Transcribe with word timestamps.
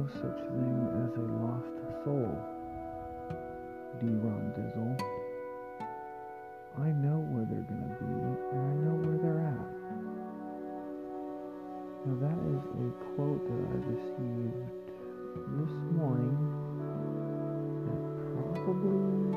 no 0.00 0.06
such 0.16 0.40
thing 0.48 0.78
as 1.04 1.12
a 1.12 1.26
lost 1.44 1.76
soul, 2.04 2.32
D. 4.00 4.06
Ron 4.06 4.44
Dizzle. 4.56 4.96
I 6.80 6.88
know 7.04 7.20
where 7.28 7.44
they're 7.44 7.68
gonna 7.68 7.92
be, 8.00 8.08
and 8.08 8.60
I 8.64 8.74
know 8.80 8.96
where 8.96 9.18
they're 9.20 9.44
at. 9.44 9.70
Now 12.06 12.16
that 12.24 12.38
is 12.48 12.62
a 12.64 12.88
quote 13.12 13.44
that 13.44 13.60
I 13.60 13.76
received 13.92 14.64
this 15.60 15.74
morning 15.92 16.36
at 17.92 18.02
probably 18.56 19.36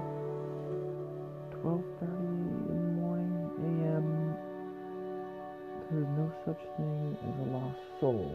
12:30 1.60 2.40
in 2.72 2.80
the 2.80 2.94
morning 3.04 3.36
a.m. 3.68 4.08
There's 5.92 6.12
no 6.16 6.28
such 6.46 6.62
thing 6.78 7.18
as 7.28 7.36
a 7.48 7.52
lost 7.52 7.84
soul, 8.00 8.32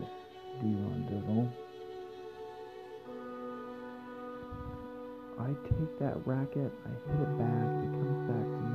D. 0.60 0.76
Ron 0.76 1.08
Dizzle. 1.08 1.67
I 5.40 5.54
take 5.64 5.98
that 6.00 6.16
racket, 6.26 6.72
I 6.84 6.90
hit 7.06 7.20
it 7.22 7.38
back, 7.38 7.70
it 7.84 7.90
comes 7.94 8.20
back 8.26 8.42
to 8.42 8.58
me, 8.66 8.67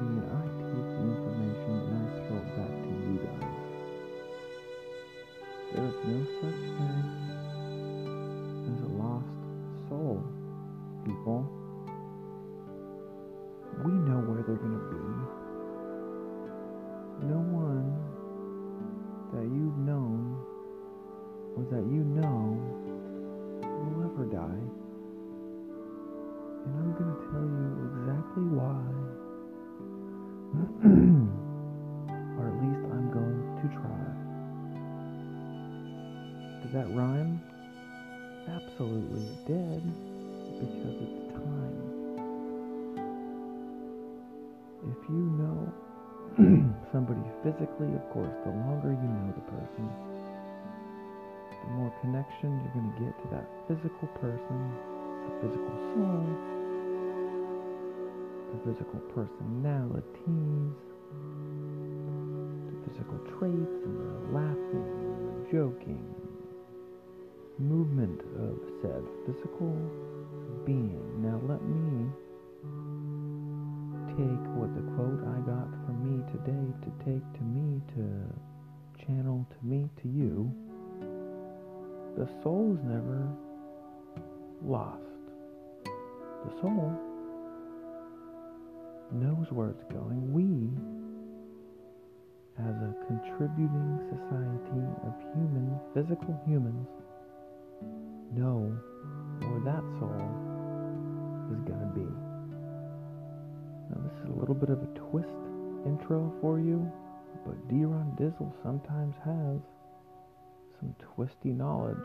twisty 111.23 111.51
knowledge. 111.53 111.95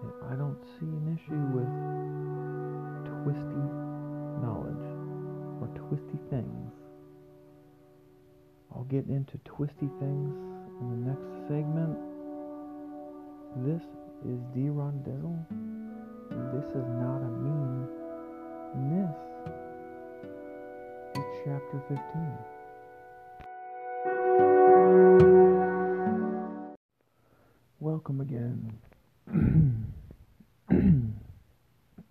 And 0.00 0.12
I 0.32 0.36
don't 0.36 0.56
see 0.78 0.86
an 0.86 1.04
issue 1.12 1.44
with 1.52 1.68
twisty 3.04 3.64
knowledge 4.40 4.86
or 5.60 5.68
twisty 5.76 6.18
things. 6.30 6.72
I'll 8.72 8.84
get 8.84 9.06
into 9.08 9.36
twisty 9.44 9.88
things 10.00 10.32
in 10.80 10.86
the 10.88 10.96
next 11.12 11.28
segment. 11.46 11.98
This 13.66 13.84
is 14.24 14.40
D. 14.54 14.70
Ron 14.70 15.04
Dizzle. 15.04 15.36
This 16.56 16.68
is 16.70 16.88
not 16.96 17.20
a 17.20 17.28
meme. 17.28 17.88
And 18.76 18.84
this 18.96 19.12
is 21.16 21.24
chapter 21.44 21.82
15. 21.88 22.55
Welcome 27.96 28.20
again. 28.20 28.78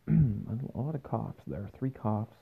a 0.10 0.80
lot 0.80 0.96
of 0.96 1.04
coughs 1.04 1.44
there. 1.46 1.70
Three 1.78 1.92
coughs 1.92 2.34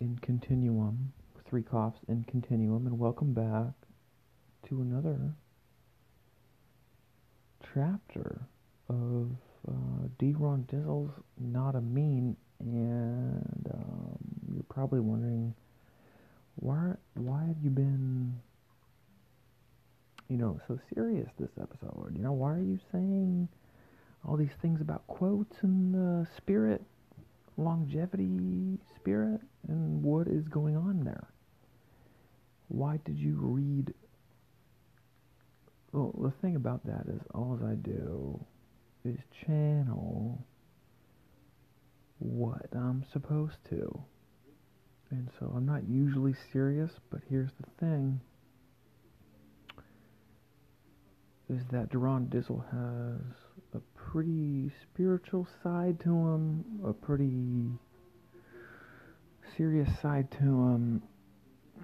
in 0.00 0.18
continuum. 0.22 1.12
Three 1.46 1.62
coughs 1.62 1.98
in 2.08 2.24
continuum. 2.24 2.86
And 2.86 2.98
welcome 2.98 3.34
back 3.34 3.74
to 4.70 4.80
another 4.80 5.34
chapter 7.74 8.40
of 8.88 9.32
uh, 9.68 10.08
D. 10.18 10.32
Ron 10.38 10.66
Dizzle's 10.72 11.12
Not 11.38 11.74
a 11.74 11.82
Meme. 11.82 12.34
And 12.60 13.70
um, 13.74 14.18
you're 14.54 14.62
probably 14.70 15.00
wondering, 15.00 15.54
why, 16.54 16.94
why 17.12 17.44
have 17.44 17.58
you 17.62 17.68
been 17.68 18.40
you 20.28 20.36
know, 20.36 20.60
so 20.66 20.78
serious 20.94 21.28
this 21.38 21.50
episode. 21.60 22.12
You 22.16 22.22
know, 22.22 22.32
why 22.32 22.52
are 22.52 22.62
you 22.62 22.78
saying 22.92 23.48
all 24.24 24.36
these 24.36 24.54
things 24.60 24.80
about 24.80 25.06
quotes 25.06 25.56
and 25.62 26.24
uh, 26.24 26.28
spirit, 26.36 26.82
longevity, 27.56 28.78
spirit, 28.96 29.40
and 29.68 30.02
what 30.02 30.26
is 30.26 30.48
going 30.48 30.76
on 30.76 31.04
there? 31.04 31.28
Why 32.68 32.98
did 33.04 33.16
you 33.18 33.36
read? 33.38 33.94
Well, 35.92 36.12
the 36.20 36.32
thing 36.42 36.56
about 36.56 36.84
that 36.86 37.06
is, 37.08 37.22
all 37.32 37.58
I 37.64 37.74
do 37.74 38.44
is 39.04 39.18
channel 39.46 40.44
what 42.18 42.66
I'm 42.72 43.04
supposed 43.12 43.58
to. 43.70 44.02
And 45.10 45.30
so 45.38 45.52
I'm 45.54 45.64
not 45.64 45.88
usually 45.88 46.34
serious, 46.52 46.90
but 47.10 47.20
here's 47.30 47.52
the 47.60 47.70
thing 47.78 48.20
is 51.48 51.62
that 51.70 51.90
D. 51.90 51.96
Ron 51.96 52.26
Dizzle 52.26 52.64
has 52.70 53.36
a 53.74 53.80
pretty 53.94 54.70
spiritual 54.82 55.46
side 55.62 56.00
to 56.00 56.10
him, 56.10 56.64
a 56.84 56.92
pretty 56.92 57.70
serious 59.56 59.88
side 60.00 60.30
to 60.32 60.38
him. 60.38 61.02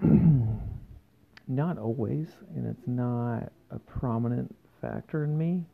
not 1.49 1.79
always, 1.79 2.29
and 2.55 2.67
it's 2.67 2.87
not 2.87 3.53
a 3.71 3.79
prominent 3.79 4.55
factor 4.81 5.25
in 5.25 5.37
me. 5.37 5.65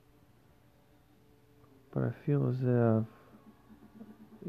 But 1.95 2.05
I 2.05 2.11
feel 2.27 2.49
as 2.49 2.57
if 2.61 3.05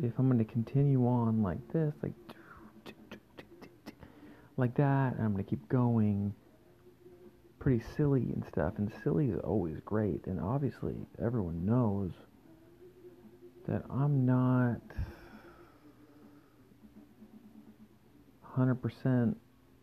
if 0.03 0.13
I'm 0.19 0.27
going 0.27 0.37
to 0.37 0.51
continue 0.51 1.05
on 1.07 1.41
like 1.41 1.65
this, 1.71 1.93
like 2.03 2.13
like 4.57 4.75
that, 4.75 5.13
and 5.15 5.23
I'm 5.23 5.31
going 5.33 5.43
to 5.43 5.49
keep 5.49 5.67
going 5.69 6.33
pretty 7.59 7.83
silly 7.95 8.21
and 8.21 8.43
stuff, 8.47 8.73
and 8.77 8.91
silly 9.03 9.29
is 9.29 9.39
always 9.43 9.77
great. 9.85 10.25
And 10.27 10.39
obviously, 10.39 10.95
everyone 11.23 11.65
knows 11.65 12.11
that 13.67 13.83
I'm 13.89 14.25
not 14.25 14.81
100% 18.57 19.35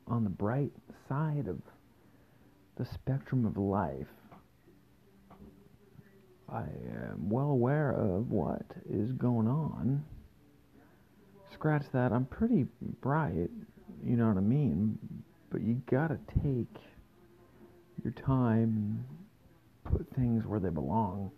on 0.08 0.25
the 0.25 0.31
bright 0.31 0.73
side 1.08 1.46
of 1.49 1.61
the 2.76 2.84
spectrum 2.84 3.44
of 3.44 3.56
life. 3.56 4.06
I 6.49 6.62
am 6.62 7.28
well 7.28 7.50
aware 7.50 7.90
of 7.93 8.31
what 8.31 8.62
is 8.88 9.12
going 9.12 9.49
on. 9.49 10.05
Scratch 11.52 11.84
that, 11.93 12.12
I'm 12.12 12.26
pretty 12.26 12.67
bright, 13.00 13.50
you 14.05 14.17
know 14.17 14.28
what 14.28 14.37
I 14.37 14.40
mean? 14.40 14.99
But 15.50 15.62
you 15.62 15.81
gotta 15.87 16.19
take 16.43 16.76
your 18.03 18.13
time 18.13 18.63
and 18.63 19.05
put 19.85 20.07
things 20.15 20.47
where 20.47 20.61
they 20.61 20.71
belong. 20.71 21.31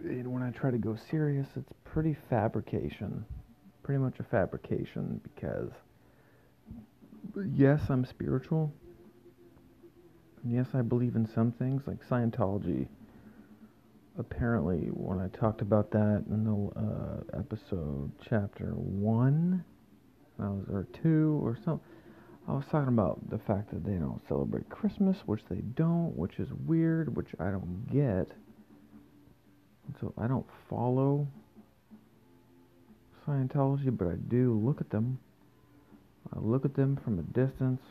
And 0.00 0.32
when 0.32 0.42
I 0.42 0.50
try 0.50 0.70
to 0.70 0.78
go 0.78 0.96
serious, 1.10 1.46
it's 1.56 1.72
pretty 1.84 2.16
fabrication. 2.30 3.24
Pretty 3.82 4.00
much 4.00 4.20
a 4.20 4.22
fabrication 4.22 5.20
because, 5.22 5.70
yes, 7.52 7.80
I'm 7.88 8.04
spiritual. 8.04 8.72
Yes, 10.44 10.68
I 10.74 10.82
believe 10.82 11.16
in 11.16 11.26
some 11.26 11.52
things, 11.52 11.82
like 11.86 12.06
Scientology. 12.08 12.86
Apparently, 14.18 14.88
when 14.92 15.20
I 15.20 15.28
talked 15.28 15.62
about 15.62 15.90
that 15.92 16.24
in 16.30 16.44
the 16.44 16.80
uh, 16.80 17.38
episode, 17.38 18.10
chapter 18.28 18.72
one, 18.74 19.64
I 20.38 20.48
was 20.48 20.64
or 20.70 20.86
two 21.02 21.40
or 21.42 21.56
something. 21.64 21.86
I 22.48 22.52
was 22.52 22.64
talking 22.70 22.88
about 22.88 23.28
the 23.28 23.38
fact 23.38 23.70
that 23.72 23.84
they 23.84 23.96
don't 23.96 24.22
celebrate 24.26 24.70
Christmas, 24.70 25.18
which 25.26 25.42
they 25.50 25.60
don't, 25.74 26.16
which 26.16 26.38
is 26.38 26.48
weird, 26.66 27.14
which 27.14 27.28
I 27.38 27.50
don't 27.50 27.86
get. 27.92 28.34
So 30.00 30.14
I 30.16 30.26
don't 30.26 30.46
follow 30.70 31.28
Scientology, 33.26 33.94
but 33.96 34.08
I 34.08 34.14
do 34.28 34.58
look 34.64 34.80
at 34.80 34.88
them. 34.88 35.18
I 36.34 36.38
look 36.40 36.64
at 36.64 36.74
them 36.74 36.98
from 37.04 37.18
a 37.18 37.22
distance. 37.22 37.82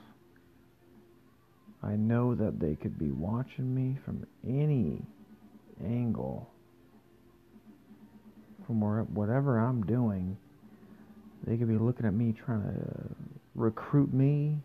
I 1.84 1.96
know 1.96 2.34
that 2.34 2.60
they 2.60 2.74
could 2.74 2.98
be 2.98 3.12
watching 3.12 3.76
me 3.76 4.00
from 4.04 4.26
any 4.44 5.04
angle, 5.86 6.50
from 8.66 8.82
where, 8.82 9.04
whatever 9.04 9.60
I'm 9.60 9.86
doing. 9.86 10.36
They 11.46 11.58
could 11.58 11.68
be 11.68 11.78
looking 11.78 12.08
at 12.08 12.14
me 12.16 12.34
trying 12.34 12.64
to 12.64 13.37
recruit 13.58 14.14
me, 14.14 14.60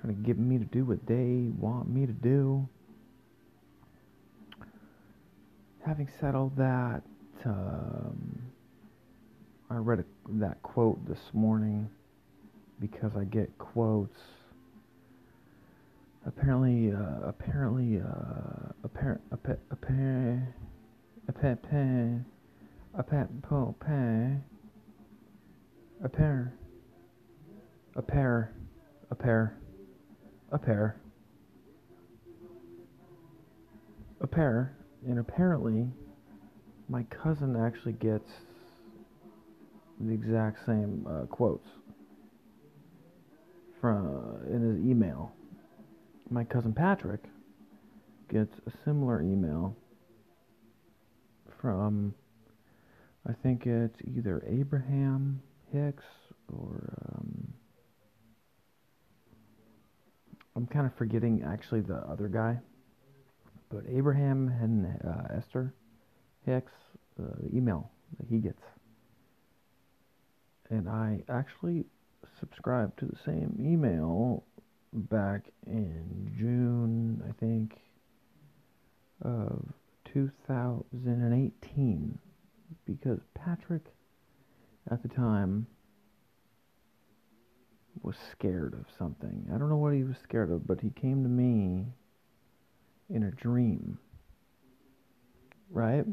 trying 0.00 0.14
to 0.14 0.22
get 0.22 0.38
me 0.38 0.58
to 0.58 0.64
do 0.64 0.84
what 0.84 1.04
they 1.06 1.50
want 1.58 1.88
me 1.88 2.06
to 2.06 2.12
do. 2.12 2.66
Having 5.84 6.08
said 6.18 6.34
all 6.34 6.50
that, 6.56 7.02
um, 7.44 8.42
I 9.68 9.74
read 9.76 9.98
a, 9.98 10.04
that 10.38 10.62
quote 10.62 11.06
this 11.06 11.18
morning 11.34 11.90
because 12.80 13.12
I 13.18 13.24
get 13.24 13.58
quotes. 13.58 14.18
Apparently, 16.26 16.92
uh, 16.92 17.28
apparently, 17.28 18.00
uh, 18.00 18.72
apparent, 18.82 19.20
apparent, 19.30 19.60
apparent, 19.70 20.44
apparent, 21.28 22.24
apparent, 22.94 24.44
a 26.02 26.08
pair, 26.08 26.54
a 27.96 28.02
pair, 28.02 28.52
a 29.10 29.14
pair, 29.14 29.56
a 30.50 30.58
pair, 30.58 31.00
a 34.20 34.26
pair, 34.26 34.76
and 35.06 35.18
apparently 35.18 35.86
my 36.88 37.02
cousin 37.04 37.56
actually 37.56 37.92
gets 37.92 38.30
the 40.00 40.12
exact 40.12 40.58
same 40.66 41.06
uh, 41.08 41.26
quotes 41.26 41.68
from 43.80 44.40
in 44.50 44.60
his 44.62 44.84
email. 44.84 45.32
My 46.30 46.44
cousin 46.44 46.72
Patrick 46.72 47.22
gets 48.30 48.54
a 48.66 48.72
similar 48.84 49.22
email 49.22 49.76
from 51.60 52.14
I 53.26 53.32
think 53.42 53.66
it's 53.66 53.98
either 54.16 54.42
Abraham 54.46 55.40
Hicks 55.72 56.04
or 56.52 56.94
um, 57.14 57.23
I'm 60.56 60.66
kind 60.66 60.86
of 60.86 60.94
forgetting 60.94 61.42
actually 61.44 61.80
the 61.80 61.96
other 61.96 62.28
guy, 62.28 62.60
but 63.70 63.82
Abraham 63.88 64.48
and 64.60 64.86
uh, 65.04 65.34
Esther 65.36 65.74
Hicks, 66.46 66.70
uh, 67.20 67.24
the 67.42 67.56
email 67.56 67.90
that 68.18 68.28
he 68.28 68.38
gets, 68.38 68.62
and 70.70 70.88
I 70.88 71.24
actually 71.28 71.86
subscribed 72.38 73.00
to 73.00 73.06
the 73.06 73.18
same 73.24 73.56
email 73.60 74.44
back 74.92 75.50
in 75.66 76.32
June, 76.38 77.20
I 77.28 77.32
think, 77.40 77.80
of 79.22 79.72
2018, 80.12 82.18
because 82.86 83.18
Patrick 83.34 83.86
at 84.90 85.02
the 85.02 85.08
time 85.08 85.66
was 88.04 88.16
scared 88.30 88.74
of 88.74 88.84
something. 88.98 89.46
I 89.52 89.58
don't 89.58 89.70
know 89.70 89.76
what 89.76 89.94
he 89.94 90.04
was 90.04 90.16
scared 90.22 90.50
of, 90.50 90.66
but 90.66 90.80
he 90.80 90.90
came 90.90 91.22
to 91.22 91.28
me 91.28 91.86
in 93.08 93.22
a 93.22 93.30
dream. 93.30 93.98
Right? 95.70 96.04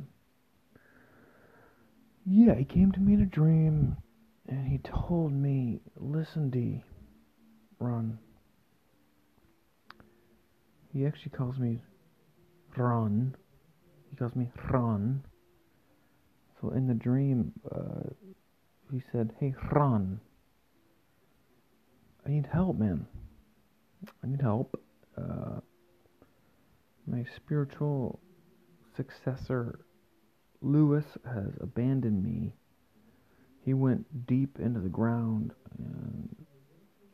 Yeah, 2.26 2.56
he 2.56 2.64
came 2.64 2.92
to 2.94 3.00
me 3.00 3.14
in 3.14 3.22
a 3.22 3.26
dream 3.26 3.98
and 4.48 4.68
he 4.68 4.80
told 4.80 5.34
me, 5.34 5.82
listen, 5.98 6.50
D, 6.50 6.82
Ron. 7.80 8.18
He 10.94 11.06
actually 11.06 11.32
calls 11.32 11.58
me 11.58 11.82
Ron. 12.78 13.36
He 14.10 14.16
calls 14.16 14.36
me 14.36 14.50
Ron. 14.70 15.24
So 16.60 16.70
in 16.72 16.88
the 16.88 16.94
dream, 16.94 17.54
uh, 17.74 18.10
he 18.92 19.02
said, 19.12 19.34
Hey, 19.40 19.56
Ron, 19.72 20.20
I 22.26 22.30
need 22.30 22.48
help, 22.52 22.78
man. 22.78 23.06
I 24.24 24.28
need 24.28 24.42
help. 24.42 24.80
Uh, 25.18 25.60
my 27.08 27.26
spiritual 27.36 28.20
successor, 28.96 29.80
Lewis, 30.62 31.06
has 31.26 31.54
abandoned 31.60 32.24
me. 32.24 32.54
He 33.64 33.74
went 33.74 34.26
deep 34.26 34.60
into 34.60 34.80
the 34.80 34.90
ground 34.90 35.54
and 35.78 36.36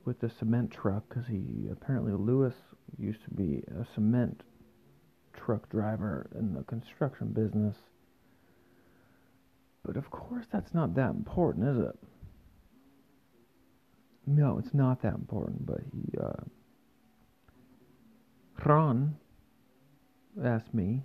with 0.06 0.20
the 0.20 0.30
cement 0.30 0.72
truck 0.72 1.04
because 1.10 1.28
he 1.28 1.68
apparently 1.72 2.14
Lewis 2.14 2.54
used 2.98 3.24
to 3.26 3.30
be 3.32 3.64
a 3.80 3.86
cement 3.94 4.44
truck 5.34 5.70
driver 5.70 6.30
in 6.38 6.54
the 6.54 6.64
construction 6.64 7.28
business 7.28 7.76
but 9.88 9.96
of 9.96 10.12
course, 10.12 10.46
that's 10.52 10.74
not 10.74 10.96
that 10.96 11.12
important, 11.12 11.66
is 11.66 11.78
it? 11.78 11.98
No, 14.28 14.60
it's 14.60 14.74
not 14.74 15.02
that 15.02 15.14
important. 15.14 15.66
But 15.66 15.80
he, 15.92 16.18
uh, 16.22 16.44
Ron 18.66 19.16
asked 20.44 20.74
me 20.74 21.04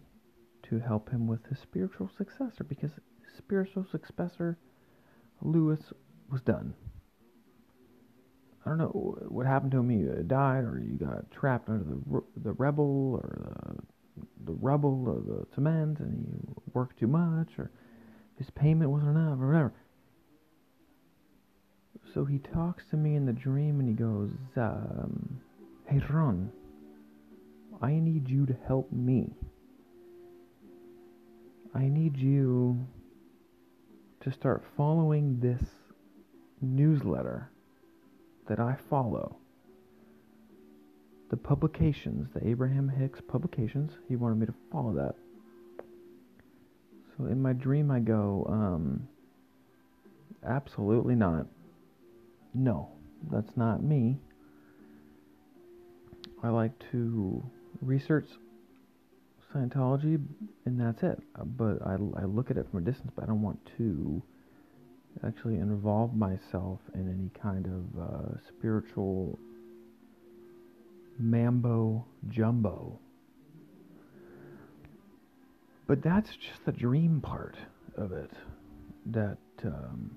to 0.65 0.81
help 0.81 1.09
him 1.09 1.29
with 1.29 1.47
his 1.47 1.59
spiritual 1.61 2.11
successor 2.19 2.65
because 2.65 2.91
his 2.93 3.37
spiritual 3.39 3.87
successor, 3.91 4.59
Lewis, 5.41 5.93
was 6.31 6.41
done. 6.43 6.75
I 8.67 8.71
don't 8.71 8.79
know 8.79 9.17
what 9.29 9.47
happened 9.47 9.73
to 9.73 9.79
him. 9.79 9.91
He 9.91 10.23
died, 10.25 10.65
or 10.65 10.79
he 10.79 10.97
got 10.97 11.31
trapped 11.31 11.69
under 11.69 11.85
the 11.85 12.23
the 12.37 12.53
rebel, 12.53 13.21
or 13.23 13.83
the 14.17 14.23
the 14.45 14.53
rubble, 14.53 15.05
or 15.09 15.21
the 15.21 15.47
cement, 15.55 16.01
and 16.01 16.27
he 16.27 16.63
worked 16.73 16.99
too 16.99 17.07
much, 17.07 17.59
or 17.59 17.71
his 18.37 18.51
payment 18.51 18.91
wasn't 18.91 19.17
enough 19.17 19.41
or 19.41 19.47
whatever. 19.49 19.73
So 22.13 22.27
he 22.27 22.39
talks 22.39 22.85
to 22.91 22.97
me 22.97 23.15
in 23.17 23.25
the 23.25 23.33
dream 23.33 23.81
and 23.81 23.89
he 23.89 23.95
goes, 23.95 24.31
um, 24.57 25.41
Hey 25.87 26.03
Ron, 26.11 26.53
I 27.81 27.93
need 27.93 28.29
you 28.29 28.45
to 28.47 28.57
help 28.67 28.93
me. 28.93 29.31
I 31.75 31.89
need 31.89 32.19
you 32.19 32.87
to 34.21 34.31
start 34.31 34.63
following 34.77 35.41
this 35.41 35.63
newsletter 36.61 37.51
that 38.47 38.61
I 38.61 38.77
follow. 38.91 39.37
The 41.31 41.37
publications, 41.39 42.29
the 42.35 42.47
Abraham 42.47 42.91
Hicks 42.91 43.21
publications, 43.27 43.93
he 44.07 44.17
wanted 44.17 44.39
me 44.39 44.47
to 44.47 44.55
follow 44.71 44.93
that. 44.95 45.15
So 47.17 47.25
in 47.25 47.41
my 47.41 47.55
dream, 47.55 47.91
I 47.91 48.01
go, 48.01 48.47
um, 48.51 49.09
absolutely 50.47 51.15
not. 51.15 51.47
No, 52.55 52.89
that's 53.31 53.57
not 53.57 53.83
me. 53.83 54.19
I 56.43 56.49
like 56.49 56.73
to 56.91 57.43
research 57.81 58.27
Scientology, 59.55 60.23
and 60.65 60.81
that's 60.81 61.03
it. 61.03 61.21
But 61.57 61.79
I, 61.87 61.93
I 61.93 62.25
look 62.25 62.51
at 62.51 62.57
it 62.57 62.67
from 62.71 62.81
a 62.81 62.83
distance, 62.83 63.13
but 63.15 63.25
I 63.25 63.27
don't 63.27 63.43
want 63.43 63.59
to 63.79 64.23
actually 65.27 65.57
involve 65.57 66.15
myself 66.15 66.81
in 66.95 67.09
any 67.09 67.31
kind 67.41 67.67
of 67.67 68.03
uh, 68.03 68.39
spiritual 68.49 69.39
mambo 71.19 72.05
jumbo. 72.29 72.99
But 75.87 76.03
that's 76.03 76.31
just 76.31 76.65
the 76.65 76.73
dream 76.73 77.21
part 77.21 77.57
of 77.97 78.13
it. 78.13 78.31
That 79.07 79.39
um, 79.65 80.17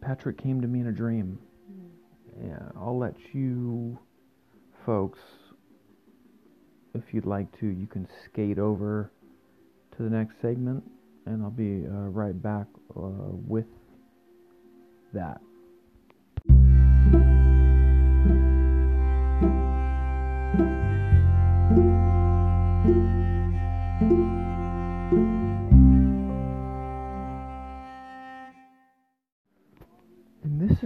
Patrick 0.00 0.38
came 0.38 0.60
to 0.62 0.68
me 0.68 0.80
in 0.80 0.86
a 0.86 0.92
dream. 0.92 1.38
Yeah, 2.42 2.68
I'll 2.76 2.98
let 2.98 3.14
you 3.32 3.98
folks 4.84 5.18
if 6.94 7.12
you'd 7.12 7.26
like 7.26 7.58
to, 7.60 7.66
you 7.66 7.86
can 7.86 8.08
skate 8.24 8.58
over 8.58 9.10
to 9.96 10.02
the 10.02 10.10
next 10.10 10.34
segment, 10.40 10.82
and 11.26 11.42
I'll 11.42 11.50
be 11.50 11.84
uh, 11.86 12.08
right 12.08 12.40
back 12.40 12.66
uh, 12.96 13.32
with 13.46 13.66
that. 15.12 15.40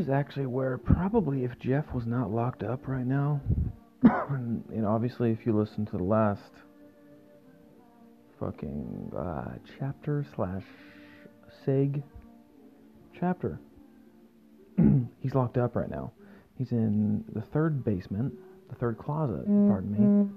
Is 0.00 0.09
actually 0.09 0.47
where 0.47 0.78
probably 0.78 1.45
if 1.45 1.59
Jeff 1.59 1.85
was 1.95 2.07
not 2.07 2.30
locked 2.30 2.62
up 2.62 2.88
right 2.88 3.07
now, 3.07 3.40
and, 4.02 4.64
and 4.71 4.87
obviously 4.87 5.30
if 5.30 5.45
you 5.45 5.57
listen 5.57 5.85
to 5.87 5.99
the 5.99 6.02
last 6.02 6.50
fucking 8.40 9.12
uh, 9.16 9.52
chapter 9.78 10.25
slash 10.35 10.64
seg 11.66 12.02
chapter, 13.19 13.61
he's 15.21 15.35
locked 15.35 15.59
up 15.59 15.76
right 15.76 15.90
now. 15.90 16.12
He's 16.57 16.73
in 16.73 17.23
the 17.35 17.42
third 17.52 17.85
basement, 17.85 18.33
the 18.71 18.76
third 18.76 18.97
closet, 18.97 19.45
pardon 19.47 19.92
me, 19.92 20.30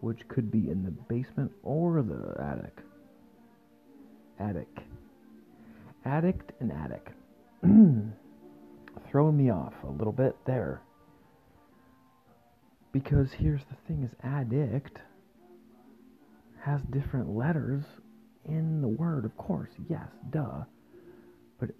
which 0.00 0.26
could 0.26 0.50
be 0.50 0.70
in 0.70 0.82
the 0.82 0.90
basement 0.90 1.52
or 1.62 2.02
the 2.02 2.34
attic. 2.40 2.78
Attic. 4.40 4.68
Addict 6.04 6.52
and 6.60 6.72
attic. 6.72 7.12
Throwing 9.10 9.36
me 9.36 9.50
off 9.50 9.74
a 9.84 9.90
little 9.90 10.12
bit 10.12 10.36
there. 10.46 10.82
Because 12.92 13.32
here's 13.32 13.62
the 13.70 13.76
thing 13.86 14.02
is 14.02 14.10
addict 14.22 14.98
has 16.64 16.80
different 16.90 17.34
letters 17.34 17.84
in 18.44 18.80
the 18.80 18.88
word, 18.88 19.24
of 19.24 19.36
course. 19.36 19.70
Yes, 19.88 20.08
duh. 20.30 20.64
But 21.60 21.70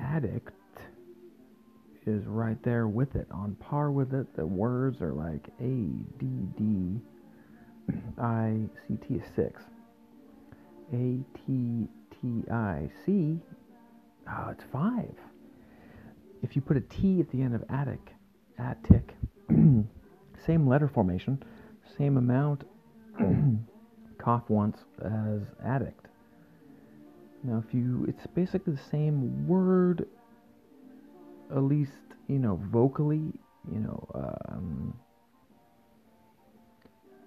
addict 0.00 0.52
is 2.06 2.24
right 2.26 2.60
there 2.62 2.88
with 2.88 3.14
it, 3.14 3.28
on 3.30 3.54
par 3.56 3.90
with 3.90 4.14
it. 4.14 4.26
The 4.34 4.46
words 4.46 5.00
are 5.02 5.12
like 5.12 5.48
A, 5.60 5.86
D, 6.18 6.26
D, 6.56 7.00
I, 8.18 8.56
C, 8.86 8.98
T 9.06 9.14
is 9.14 9.24
six. 9.36 9.62
A, 10.92 11.20
T, 11.46 11.86
T, 12.10 12.50
I, 12.50 12.90
C, 13.04 13.38
oh, 14.28 14.48
it's 14.50 14.64
five. 14.72 15.14
If 16.42 16.54
you 16.54 16.62
put 16.62 16.76
a 16.76 16.80
T 16.80 17.20
at 17.20 17.30
the 17.30 17.42
end 17.42 17.54
of 17.54 17.64
attic, 17.70 18.14
attic, 18.58 19.16
same 20.46 20.66
letter 20.66 20.88
formation, 20.88 21.42
same 21.96 22.16
amount, 22.16 22.64
cough 24.18 24.44
once 24.48 24.78
as 25.04 25.40
addict. 25.64 26.06
Now, 27.42 27.62
if 27.66 27.72
you, 27.72 28.04
it's 28.08 28.26
basically 28.34 28.74
the 28.74 28.90
same 28.90 29.46
word, 29.46 30.06
at 31.50 31.62
least, 31.62 31.92
you 32.26 32.38
know, 32.38 32.60
vocally, 32.72 33.32
you 33.72 33.78
know, 33.78 34.08
um, 34.48 34.94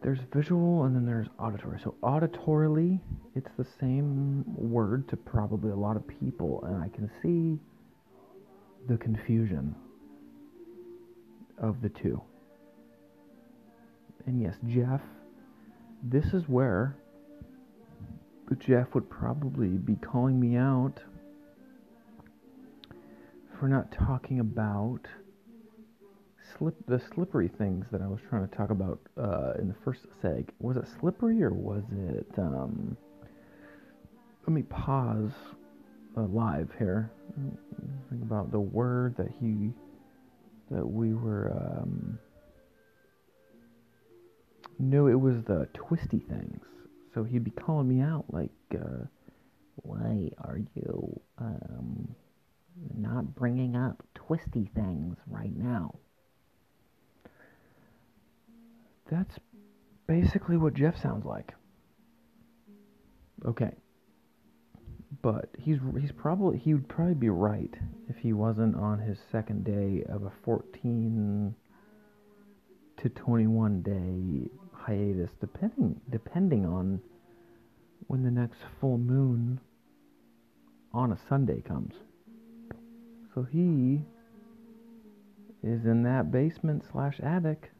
there's 0.03 0.19
visual 0.33 0.83
and 0.83 0.95
then 0.95 1.05
there's 1.05 1.27
auditory. 1.39 1.79
So, 1.83 1.95
auditorily, 2.03 2.99
it's 3.35 3.49
the 3.57 3.65
same 3.79 4.43
word 4.47 5.07
to 5.09 5.17
probably 5.17 5.71
a 5.71 5.75
lot 5.75 5.95
of 5.95 6.07
people, 6.07 6.63
and 6.65 6.83
I 6.83 6.89
can 6.89 7.09
see 7.21 7.59
the 8.87 8.97
confusion 8.97 9.75
of 11.57 11.81
the 11.81 11.89
two. 11.89 12.21
And 14.25 14.41
yes, 14.41 14.55
Jeff, 14.67 15.01
this 16.03 16.33
is 16.33 16.47
where 16.47 16.95
Jeff 18.59 18.93
would 18.93 19.09
probably 19.09 19.69
be 19.69 19.95
calling 19.95 20.39
me 20.39 20.57
out 20.57 20.99
for 23.59 23.67
not 23.67 23.91
talking 23.91 24.39
about 24.39 25.07
slip 26.57 26.75
the 26.87 27.01
slippery 27.13 27.47
things 27.47 27.85
that 27.91 28.01
I 28.01 28.07
was 28.07 28.19
trying 28.29 28.47
to 28.47 28.55
talk 28.55 28.71
about 28.71 28.99
uh, 29.17 29.53
in 29.59 29.67
the 29.67 29.75
first 29.85 30.01
seg. 30.23 30.49
Was 30.59 30.77
it 30.77 30.85
slippery 30.99 31.41
or 31.43 31.51
was 31.51 31.83
it? 31.91 32.27
Um, 32.37 32.97
let 34.45 34.53
me 34.53 34.63
pause 34.63 35.31
uh, 36.17 36.23
live 36.23 36.69
here. 36.77 37.11
Think 38.09 38.23
about 38.23 38.51
the 38.51 38.59
word 38.59 39.15
that 39.17 39.29
he 39.39 39.71
that 40.69 40.85
we 40.85 41.13
were. 41.13 41.51
Um, 41.51 42.19
no, 44.79 45.07
it 45.07 45.19
was 45.19 45.35
the 45.43 45.67
twisty 45.73 46.19
things. 46.19 46.61
So 47.13 47.23
he'd 47.23 47.43
be 47.43 47.51
calling 47.51 47.87
me 47.87 48.01
out 48.01 48.25
like, 48.29 48.51
uh, 48.73 49.05
"Why 49.75 50.29
are 50.39 50.59
you 50.75 51.19
um, 51.37 52.15
not 52.97 53.35
bringing 53.35 53.75
up 53.75 54.03
twisty 54.15 54.69
things 54.75 55.17
right 55.27 55.55
now?" 55.55 55.95
That's 59.09 59.37
basically 60.07 60.57
what 60.57 60.73
Jeff 60.73 61.01
sounds 61.01 61.25
like. 61.25 61.53
Okay. 63.45 63.71
But 65.21 65.49
he's 65.57 65.79
he's 65.99 66.11
probably 66.11 66.57
he 66.57 66.73
would 66.73 66.87
probably 66.87 67.15
be 67.15 67.29
right 67.29 67.73
if 68.09 68.17
he 68.17 68.33
wasn't 68.33 68.75
on 68.75 68.99
his 68.99 69.17
second 69.31 69.65
day 69.65 70.03
of 70.07 70.23
a 70.23 70.31
14 70.45 71.53
to 72.97 73.09
21 73.09 73.81
day 73.81 74.49
hiatus 74.73 75.29
depending 75.39 75.99
depending 76.09 76.65
on 76.65 77.01
when 78.07 78.23
the 78.23 78.31
next 78.31 78.59
full 78.79 78.97
moon 78.97 79.59
on 80.93 81.11
a 81.11 81.19
Sunday 81.29 81.61
comes. 81.61 81.93
So 83.33 83.43
he 83.43 84.01
is 85.63 85.85
in 85.85 86.03
that 86.03 86.31
basement 86.31 86.83
slash 86.91 87.19
attic 87.21 87.71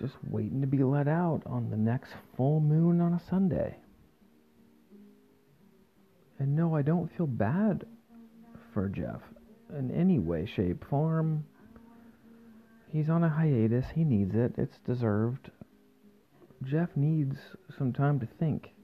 just 0.00 0.14
waiting 0.28 0.60
to 0.60 0.66
be 0.66 0.82
let 0.82 1.08
out 1.08 1.42
on 1.46 1.70
the 1.70 1.76
next 1.76 2.12
full 2.36 2.60
moon 2.60 3.00
on 3.00 3.14
a 3.14 3.20
Sunday. 3.30 3.76
And 6.44 6.56
no, 6.56 6.76
I 6.76 6.82
don't 6.82 7.10
feel 7.16 7.26
bad 7.26 7.86
for 8.74 8.90
Jeff 8.90 9.22
in 9.78 9.90
any 9.90 10.18
way, 10.18 10.44
shape, 10.44 10.84
form. 10.90 11.46
He's 12.92 13.08
on 13.08 13.24
a 13.24 13.30
hiatus. 13.30 13.86
He 13.94 14.04
needs 14.04 14.34
it. 14.34 14.52
It's 14.58 14.76
deserved. 14.86 15.50
Jeff 16.62 16.90
needs 16.96 17.38
some 17.78 17.94
time 17.94 18.20
to 18.20 18.28
think. 18.38 18.74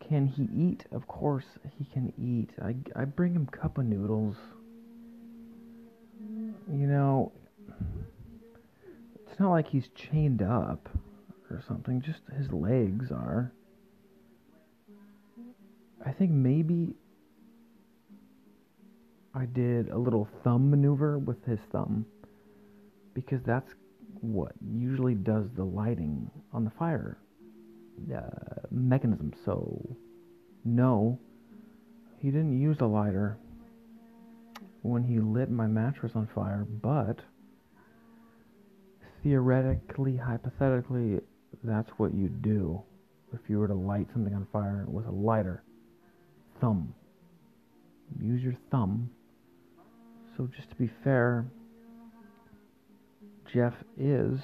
Can 0.00 0.26
he 0.26 0.48
eat? 0.52 0.84
Of 0.90 1.06
course 1.06 1.44
he 1.78 1.84
can 1.84 2.12
eat. 2.18 2.50
I, 2.60 2.74
I 3.00 3.04
bring 3.04 3.32
him 3.32 3.46
cup 3.46 3.78
of 3.78 3.84
noodles. 3.84 4.34
You 6.20 6.88
know, 6.88 7.30
it's 9.30 9.38
not 9.38 9.52
like 9.52 9.68
he's 9.68 9.90
chained 9.94 10.42
up 10.42 10.88
or 11.52 11.62
something, 11.68 12.02
just 12.02 12.22
his 12.36 12.50
legs 12.50 13.12
are. 13.12 13.52
I 16.06 16.12
think 16.12 16.30
maybe 16.30 16.94
I 19.34 19.44
did 19.46 19.90
a 19.90 19.98
little 19.98 20.28
thumb 20.44 20.70
maneuver 20.70 21.18
with 21.18 21.44
his 21.44 21.58
thumb 21.72 22.06
because 23.12 23.40
that's 23.44 23.70
what 24.20 24.52
usually 24.64 25.14
does 25.14 25.46
the 25.56 25.64
lighting 25.64 26.30
on 26.52 26.64
the 26.64 26.70
fire 26.78 27.18
uh, 28.14 28.20
mechanism. 28.70 29.32
So, 29.44 29.96
no, 30.64 31.18
he 32.20 32.30
didn't 32.30 32.58
use 32.58 32.76
a 32.80 32.86
lighter 32.86 33.36
when 34.82 35.02
he 35.02 35.18
lit 35.18 35.50
my 35.50 35.66
mattress 35.66 36.12
on 36.14 36.28
fire, 36.34 36.64
but 36.82 37.18
theoretically, 39.24 40.16
hypothetically, 40.16 41.20
that's 41.64 41.90
what 41.96 42.14
you'd 42.14 42.42
do 42.42 42.80
if 43.34 43.40
you 43.48 43.58
were 43.58 43.66
to 43.66 43.74
light 43.74 44.06
something 44.12 44.34
on 44.34 44.46
fire 44.52 44.84
with 44.86 45.06
a 45.06 45.10
lighter. 45.10 45.64
Thumb. 46.60 46.94
Use 48.20 48.42
your 48.42 48.56
thumb. 48.70 49.10
So, 50.36 50.48
just 50.54 50.70
to 50.70 50.76
be 50.76 50.90
fair, 51.02 51.46
Jeff 53.52 53.74
is 53.98 54.40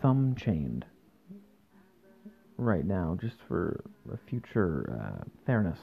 thumb 0.00 0.34
chained 0.38 0.84
right 2.56 2.84
now, 2.84 3.16
just 3.20 3.36
for 3.46 3.84
future 4.28 4.98
uh, 5.00 5.24
fairness. 5.46 5.78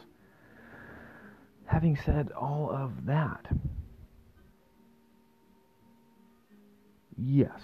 Having 1.65 1.97
said 2.05 2.31
all 2.31 2.69
of 2.69 3.05
that, 3.05 3.45
yes, 7.17 7.59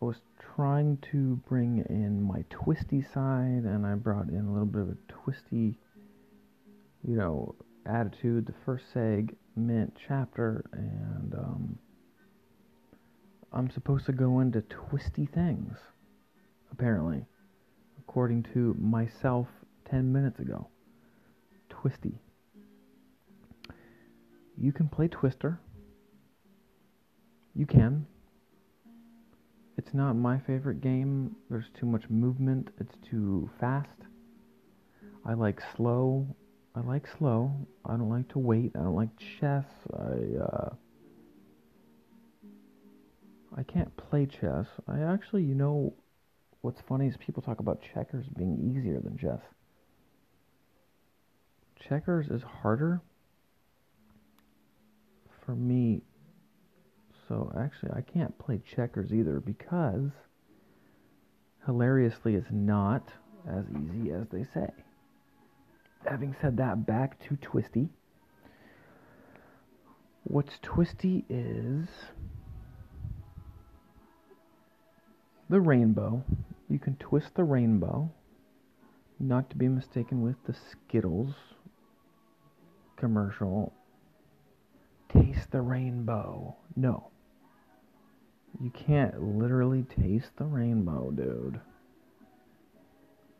I 0.00 0.04
was 0.04 0.16
trying 0.54 0.98
to 1.12 1.40
bring 1.48 1.84
in 1.88 2.22
my 2.22 2.44
twisty 2.50 3.02
side, 3.02 3.64
and 3.64 3.86
I 3.86 3.94
brought 3.94 4.28
in 4.28 4.46
a 4.46 4.52
little 4.52 4.66
bit 4.66 4.82
of 4.82 4.88
a 4.90 4.96
twisty, 5.08 5.78
you 7.06 7.16
know, 7.16 7.54
attitude. 7.86 8.46
The 8.46 8.54
first 8.64 8.84
seg 8.94 9.34
mint 9.56 9.96
chapter, 10.08 10.64
and 10.72 11.34
um, 11.34 11.78
I'm 13.52 13.70
supposed 13.70 14.06
to 14.06 14.12
go 14.12 14.40
into 14.40 14.62
twisty 14.62 15.26
things, 15.26 15.76
apparently, 16.72 17.24
according 17.98 18.44
to 18.54 18.74
myself 18.78 19.46
10 19.90 20.12
minutes 20.12 20.38
ago. 20.40 20.68
Twisty. 21.68 22.20
You 24.56 24.72
can 24.72 24.88
play 24.88 25.08
Twister. 25.08 25.58
You 27.54 27.66
can. 27.66 28.06
It's 29.80 29.94
not 29.94 30.12
my 30.12 30.38
favorite 30.38 30.82
game. 30.82 31.34
There's 31.48 31.70
too 31.72 31.86
much 31.86 32.10
movement. 32.10 32.68
It's 32.78 32.96
too 33.10 33.48
fast. 33.58 33.88
I 35.24 35.32
like 35.32 35.58
slow. 35.74 36.36
I 36.76 36.80
like 36.80 37.06
slow. 37.16 37.50
I 37.86 37.96
don't 37.96 38.10
like 38.10 38.28
to 38.32 38.38
wait. 38.38 38.72
I 38.74 38.80
don't 38.80 38.94
like 38.94 39.08
chess. 39.40 39.64
I 39.94 40.38
uh 40.38 40.74
I 43.56 43.62
can't 43.62 43.96
play 43.96 44.26
chess. 44.26 44.66
I 44.86 45.00
actually, 45.00 45.44
you 45.44 45.54
know, 45.54 45.94
what's 46.60 46.82
funny 46.86 47.06
is 47.06 47.14
people 47.16 47.42
talk 47.42 47.60
about 47.60 47.80
checkers 47.94 48.26
being 48.36 48.58
easier 48.76 49.00
than 49.00 49.16
chess. 49.16 49.40
Checkers 51.88 52.28
is 52.28 52.42
harder 52.42 53.00
for 55.46 55.56
me. 55.56 56.02
So 57.30 57.52
actually, 57.56 57.92
I 57.92 58.00
can't 58.00 58.36
play 58.40 58.60
checkers 58.74 59.12
either 59.12 59.38
because 59.38 60.10
hilariously, 61.64 62.34
it's 62.34 62.50
not 62.50 63.08
as 63.48 63.64
easy 63.70 64.10
as 64.10 64.26
they 64.32 64.44
say. 64.52 64.68
Having 66.04 66.34
said 66.42 66.56
that, 66.56 66.84
back 66.86 67.20
to 67.28 67.36
Twisty. 67.36 67.88
What's 70.24 70.58
Twisty 70.60 71.24
is 71.28 71.88
the 75.48 75.60
rainbow. 75.60 76.24
You 76.68 76.80
can 76.80 76.96
twist 76.96 77.36
the 77.36 77.44
rainbow, 77.44 78.10
not 79.20 79.50
to 79.50 79.56
be 79.56 79.68
mistaken 79.68 80.22
with 80.22 80.36
the 80.46 80.54
Skittles 80.72 81.34
commercial. 82.96 83.72
Taste 85.12 85.52
the 85.52 85.60
rainbow. 85.60 86.56
No. 86.74 87.09
You 88.58 88.70
can't 88.70 89.38
literally 89.38 89.84
taste 89.84 90.30
the 90.36 90.44
rainbow, 90.44 91.10
dude. 91.10 91.60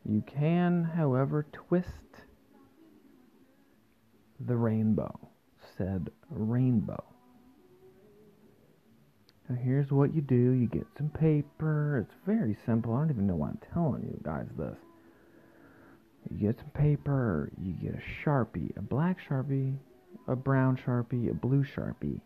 You 0.09 0.23
can, 0.27 0.85
however, 0.85 1.47
twist 1.53 1.89
the 4.39 4.57
rainbow. 4.57 5.29
Said 5.77 6.11
rainbow. 6.31 7.05
Now 9.49 9.57
here's 9.57 9.91
what 9.91 10.15
you 10.15 10.21
do. 10.21 10.53
You 10.53 10.67
get 10.67 10.87
some 10.97 11.11
paper. 11.11 12.07
It's 12.07 12.19
very 12.27 12.57
simple. 12.65 12.95
I 12.95 13.01
don't 13.01 13.11
even 13.11 13.27
know 13.27 13.35
why 13.35 13.49
I'm 13.49 13.61
telling 13.75 14.03
you 14.03 14.19
guys 14.23 14.47
this. 14.57 14.77
You 16.31 16.39
get 16.39 16.59
some 16.59 16.71
paper. 16.71 17.51
You 17.61 17.73
get 17.73 17.95
a 17.95 18.03
Sharpie. 18.25 18.77
A 18.77 18.83
black 18.83 19.19
Sharpie. 19.29 19.77
A 20.29 20.37
brown 20.37 20.79
Sharpie. 20.87 21.31
A 21.31 21.35
blue 21.35 21.65
Sharpie. 21.65 22.21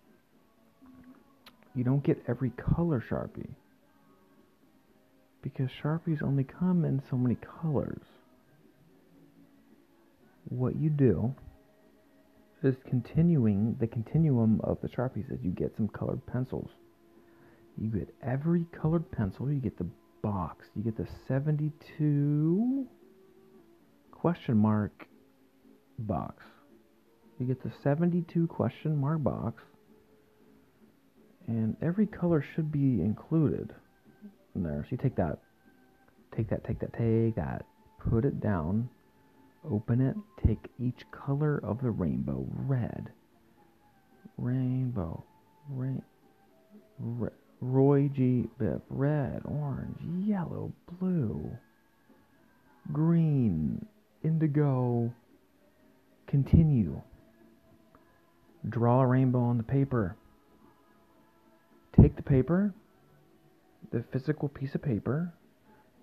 You 1.75 1.85
don't 1.85 2.05
get 2.05 2.23
every 2.29 2.51
color 2.51 3.03
Sharpie. 3.09 3.55
Because 5.43 5.69
Sharpies 5.83 6.23
only 6.23 6.45
come 6.45 6.85
in 6.85 7.03
so 7.11 7.17
many 7.17 7.37
colors. 7.63 8.03
What 10.49 10.77
you 10.77 10.91
do 10.91 11.35
is 12.63 12.77
continuing 12.89 13.77
the 13.79 13.87
continuum 13.87 14.61
of 14.65 14.79
the 14.81 14.89
Sharpies 14.89 15.31
is 15.31 15.39
you 15.43 15.51
get 15.51 15.77
some 15.77 15.89
colored 15.89 16.25
pencils 16.27 16.71
you 17.77 17.89
get 17.89 18.15
every 18.23 18.67
colored 18.81 19.11
pencil. 19.11 19.51
You 19.51 19.61
get 19.61 19.79
the 19.79 19.87
box. 20.23 20.67
You 20.77 20.83
get 20.83 20.97
the 20.97 21.09
72 21.27 22.87
question 24.13 24.57
mark 24.57 25.07
box. 25.99 26.45
You 27.39 27.47
get 27.47 27.63
the 27.63 27.73
72 27.83 28.47
question 28.47 28.97
mark 28.97 29.23
box. 29.23 29.63
And 31.47 31.77
every 31.83 32.07
color 32.07 32.45
should 32.55 32.73
be 32.73 33.01
included 33.01 33.75
in 34.55 34.63
there. 34.63 34.85
So 34.85 34.89
you 34.93 34.97
take 34.97 35.17
that, 35.17 35.39
take 36.35 36.49
that, 36.49 36.65
take 36.65 36.79
that, 36.81 36.93
take 36.95 37.35
that, 37.37 37.67
put 37.99 38.25
it 38.25 38.41
down, 38.41 38.89
open 39.71 40.01
it, 40.01 40.17
take 40.47 40.71
each 40.81 41.05
color 41.11 41.61
of 41.63 41.83
the 41.83 41.91
rainbow 41.91 42.47
red, 42.67 43.11
rainbow, 44.39 45.23
rain, 45.69 46.03
red 46.99 47.33
Roy 47.65 48.09
G. 48.09 48.47
Biv, 48.61 48.83
red, 48.91 49.41
orange, 49.47 49.99
yellow, 50.27 50.73
blue, 51.01 51.51
green, 52.93 53.85
indigo. 54.23 55.13
Continue. 56.27 57.01
Draw 58.69 59.01
a 59.01 59.07
rainbow 59.07 59.41
on 59.41 59.57
the 59.57 59.63
paper. 59.63 60.17
Take 62.15 62.25
the 62.25 62.31
paper, 62.31 62.73
the 63.91 64.05
physical 64.13 64.49
piece 64.49 64.77
of 64.77 64.83
paper, 64.83 65.35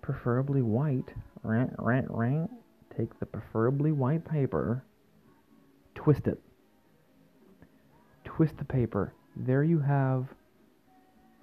preferably 0.02 0.60
white, 0.60 1.14
rant, 1.42 1.72
rant, 1.78 2.08
rant. 2.10 2.50
Take 2.94 3.18
the 3.18 3.24
preferably 3.24 3.92
white 3.92 4.22
paper, 4.22 4.84
twist 5.94 6.26
it. 6.26 6.38
Twist 8.26 8.58
the 8.58 8.64
paper. 8.66 9.14
There 9.36 9.64
you 9.64 9.78
have 9.78 10.26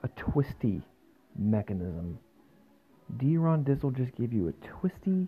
a 0.03 0.07
twisty 0.09 0.83
mechanism. 1.35 2.19
D-Ron 3.17 3.63
Dizzle 3.63 3.97
just 3.97 4.15
gave 4.15 4.31
you 4.31 4.49
a 4.49 4.67
twisty 4.67 5.27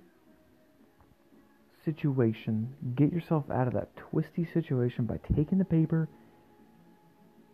situation. 1.84 2.76
Get 2.94 3.12
yourself 3.12 3.50
out 3.50 3.66
of 3.66 3.74
that 3.74 3.96
twisty 3.96 4.46
situation 4.46 5.06
by 5.06 5.18
taking 5.36 5.58
the 5.58 5.66
paper 5.66 6.08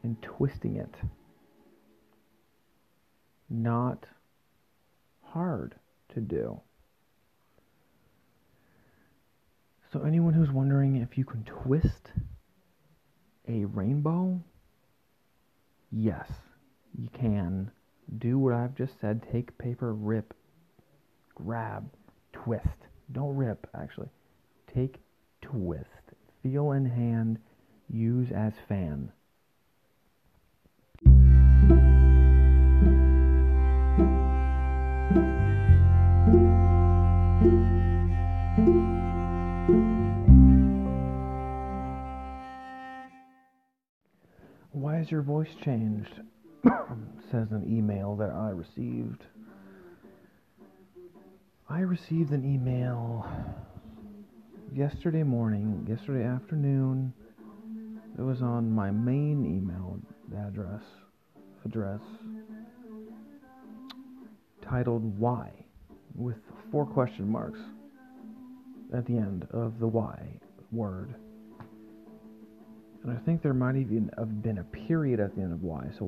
and 0.04 0.21
twisting 0.21 0.76
it. 0.76 0.93
Not 3.49 4.05
hard 5.23 5.75
to 6.13 6.21
do. 6.21 6.60
So, 9.91 10.01
anyone 10.01 10.33
who's 10.33 10.51
wondering 10.51 10.97
if 10.97 11.17
you 11.17 11.23
can 11.23 11.43
twist 11.43 12.12
a 13.47 13.65
rainbow, 13.65 14.41
yes 15.91 16.29
you 16.97 17.10
can 17.13 17.71
do 18.17 18.39
what 18.39 18.53
I've 18.53 18.75
just 18.75 18.99
said. 18.99 19.25
Take 19.31 19.57
paper, 19.57 19.93
rip, 19.93 20.33
grab, 21.36 21.89
twist. 22.33 22.65
Don't 23.12 23.36
rip, 23.36 23.67
actually. 23.79 24.10
Take, 24.73 24.97
twist. 25.41 25.86
Feel 26.41 26.71
in 26.71 26.86
hand, 26.86 27.38
use 27.89 28.31
as 28.31 28.53
fan. 28.67 29.12
Why 44.78 44.98
has 44.98 45.10
your 45.10 45.24
voice 45.24 45.50
changed? 45.66 46.22
says 47.32 47.48
an 47.52 47.66
email 47.68 48.16
that 48.18 48.30
I 48.30 48.50
received. 48.50 49.24
I 51.68 51.80
received 51.80 52.32
an 52.32 52.46
email 52.46 53.28
yesterday 54.72 55.24
morning, 55.24 55.84
yesterday 55.90 56.24
afternoon. 56.24 57.12
It 58.20 58.22
was 58.22 58.44
on 58.44 58.72
my 58.72 58.92
main 58.92 59.44
email 59.48 60.00
address 60.48 60.84
address 61.66 62.02
titled 64.62 65.18
why 65.20 65.50
with 66.13 66.38
four 66.72 66.86
question 66.86 67.28
marks 67.28 67.60
at 68.94 69.08
the 69.08 69.18
end 69.18 69.48
of 69.50 69.80
the 69.80 69.88
why 69.88 70.40
word. 70.72 71.16
And 73.08 73.17
I 73.17 73.22
think 73.22 73.41
there 73.41 73.54
might 73.54 73.78
even 73.78 74.12
have 74.17 74.43
been 74.43 74.58
a 74.58 74.63
period 74.65 75.22
at 75.22 75.34
the 75.34 75.41
end 75.41 75.54
of 75.54 75.63
Y. 75.63 75.86
So 75.98 76.06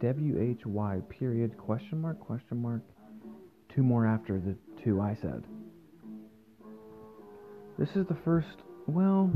W 0.00 0.40
H 0.40 0.64
Y 0.64 1.02
period 1.10 1.58
question 1.58 2.00
mark 2.00 2.18
question 2.20 2.62
mark. 2.62 2.80
Two 3.74 3.82
more 3.82 4.06
after 4.06 4.40
the 4.40 4.56
two 4.82 4.98
I 4.98 5.14
said. 5.20 5.44
This 7.78 7.90
is 7.96 8.06
the 8.06 8.16
first. 8.24 8.56
Well, 8.86 9.30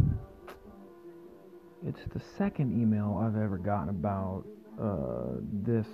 it's 1.87 2.01
the 2.15 2.23
second 2.39 2.81
email 2.81 3.21
I've 3.23 3.37
ever 3.37 3.59
gotten 3.59 3.91
about 3.91 4.45
uh, 4.81 5.37
this 5.67 5.87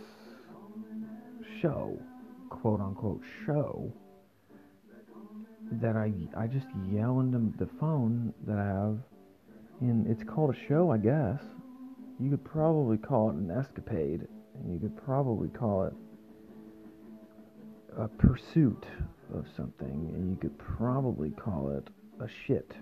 show, 1.60 1.98
quote 2.48 2.80
unquote 2.80 3.22
show, 3.44 3.92
that 5.82 5.96
I 5.96 6.12
I 6.36 6.46
just 6.46 6.66
yell 6.92 7.18
into 7.18 7.38
the 7.58 7.68
phone 7.80 8.32
that 8.46 8.56
I 8.56 8.66
have 8.66 8.98
and 9.80 10.06
it's 10.06 10.24
called 10.24 10.54
a 10.54 10.58
show, 10.68 10.90
I 10.90 10.98
guess. 10.98 11.42
You 12.20 12.30
could 12.30 12.44
probably 12.44 12.98
call 12.98 13.30
it 13.30 13.36
an 13.36 13.50
escapade 13.50 14.26
and 14.54 14.72
you 14.72 14.80
could 14.80 14.96
probably 15.04 15.48
call 15.48 15.84
it 15.84 15.94
a 17.96 18.08
pursuit 18.08 18.86
of 19.34 19.46
something, 19.56 20.12
and 20.14 20.30
you 20.30 20.36
could 20.36 20.56
probably 20.58 21.30
call 21.30 21.70
it 21.70 21.88
a 22.22 22.28
shit 22.46 22.74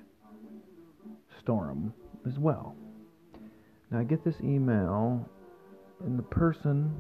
storm 1.40 1.92
as 2.26 2.38
well. 2.38 2.76
Now 3.90 4.00
I 4.00 4.04
get 4.04 4.24
this 4.24 4.40
email, 4.42 5.28
and 6.04 6.18
the 6.18 6.22
person 6.24 6.94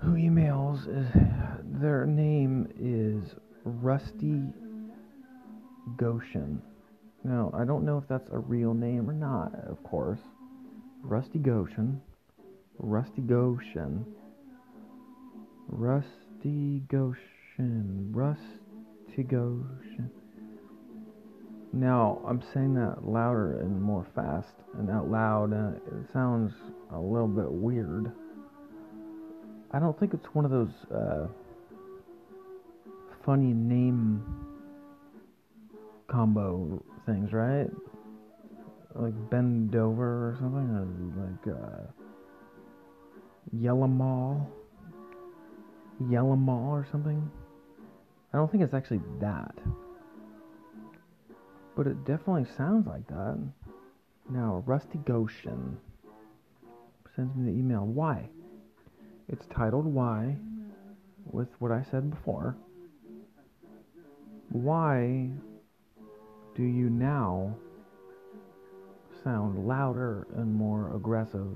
who 0.00 0.12
emails 0.12 0.88
is 0.88 1.06
their 1.80 2.06
name 2.06 2.68
is 2.78 3.34
Rusty 3.64 4.42
Goshen. 5.96 6.62
Now 7.24 7.50
I 7.54 7.64
don't 7.64 7.84
know 7.84 7.98
if 7.98 8.08
that's 8.08 8.28
a 8.30 8.38
real 8.38 8.74
name 8.74 9.08
or 9.08 9.12
not, 9.12 9.54
of 9.68 9.82
course. 9.82 10.20
Rusty 11.02 11.38
Goshen. 11.38 12.00
Rusty 12.78 13.22
Goshen. 13.22 14.04
Rusty 15.68 16.82
Goshen. 16.88 18.10
Rusty 18.12 19.22
Goshen. 19.22 20.10
Now, 21.72 22.22
I'm 22.26 22.42
saying 22.54 22.74
that 22.74 23.04
louder 23.06 23.60
and 23.60 23.80
more 23.80 24.06
fast 24.14 24.54
and 24.78 24.90
out 24.90 25.10
loud, 25.10 25.52
it 25.52 26.12
sounds 26.12 26.52
a 26.92 26.98
little 26.98 27.28
bit 27.28 27.50
weird. 27.50 28.10
I 29.70 29.78
don't 29.78 29.98
think 30.00 30.14
it's 30.14 30.26
one 30.32 30.46
of 30.46 30.50
those 30.50 30.70
uh, 30.94 31.26
funny 33.24 33.52
name 33.52 34.24
combo 36.06 36.82
things, 37.08 37.32
right? 37.32 37.68
Like 38.94 39.14
bend 39.30 39.74
over 39.74 40.30
or 40.30 40.36
something, 40.38 40.68
or 40.70 40.86
like 41.24 41.56
uh, 41.56 41.90
Yellow 43.52 43.86
Mall, 43.86 44.48
Yellow 46.10 46.36
Mall 46.36 46.70
or 46.70 46.86
something. 46.90 47.30
I 48.32 48.36
don't 48.36 48.50
think 48.50 48.62
it's 48.62 48.74
actually 48.74 49.00
that, 49.20 49.54
but 51.76 51.86
it 51.86 52.04
definitely 52.04 52.46
sounds 52.56 52.86
like 52.86 53.06
that. 53.08 53.38
Now, 54.30 54.62
Rusty 54.66 54.98
Goshen 55.06 55.78
sends 57.16 57.34
me 57.34 57.50
the 57.50 57.58
email. 57.58 57.86
Why? 57.86 58.28
It's 59.28 59.46
titled 59.46 59.86
Why, 59.86 60.36
with 61.24 61.48
what 61.58 61.72
I 61.72 61.84
said 61.90 62.10
before. 62.10 62.56
Why 64.50 65.30
do 66.58 66.64
you 66.64 66.90
now 66.90 67.54
sound 69.22 69.64
louder 69.64 70.26
and 70.36 70.52
more 70.52 70.92
aggressive? 70.94 71.46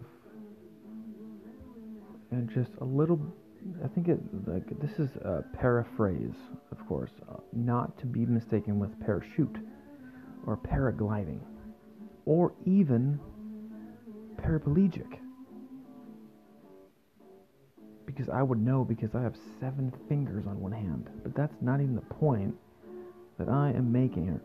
And 2.31 2.49
just 2.49 2.71
a 2.81 2.85
little, 2.85 3.21
I 3.85 3.89
think 3.89 4.07
it, 4.07 4.21
like, 4.47 4.81
this 4.81 5.01
is 5.01 5.17
a 5.17 5.45
paraphrase, 5.59 6.37
of 6.71 6.87
course, 6.87 7.11
uh, 7.29 7.39
not 7.53 7.99
to 7.99 8.07
be 8.07 8.25
mistaken 8.25 8.79
with 8.79 8.99
parachute 9.01 9.57
or 10.47 10.57
paragliding 10.57 11.41
or 12.25 12.53
even 12.65 13.19
paraplegic 14.37 15.19
because 18.07 18.29
I 18.29 18.43
would 18.43 18.61
know 18.61 18.85
because 18.85 19.17
I 19.17 19.23
have 19.23 19.35
seven 19.59 19.93
fingers 20.09 20.47
on 20.47 20.61
one 20.61 20.73
hand. 20.73 21.11
But 21.25 21.35
that's 21.35 21.57
not 21.61 21.81
even 21.81 21.97
the 21.97 22.03
point 22.03 22.55
that 23.39 23.49
I 23.49 23.71
am 23.71 23.91
making 23.91 24.25
here. 24.25 24.43